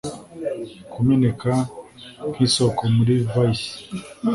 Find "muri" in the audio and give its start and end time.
2.95-3.13